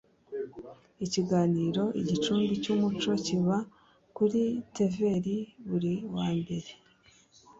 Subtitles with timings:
[1.05, 3.57] ikiganiro igicumbi cy'umuco kiba
[4.15, 4.41] kuri
[4.75, 5.25] tvr
[5.67, 6.69] buri wa mbere h